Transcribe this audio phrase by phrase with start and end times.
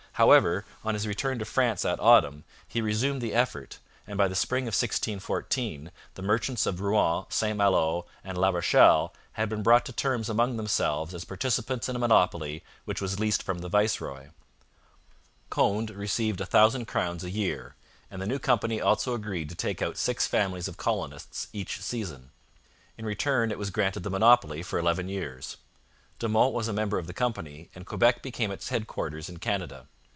[0.15, 4.35] However, on his return to France that autumn, he resumed the effort, and by the
[4.35, 5.89] spring of 1614.
[6.13, 10.57] the merchants of Rouen, St Malo, and La Rochelle had been brought to terms among
[10.57, 14.27] themselves as participants in a monopoly which was leased from the viceroy.
[15.49, 17.73] Conde received a thousand crowns a year,
[18.11, 22.29] and the new company also agreed to take out six families of colonists each season.
[22.95, 25.57] In return it was granted the monopoly for eleven years.
[26.19, 29.87] De Monts was a member of the company and Quebec became its headquarters in Canada.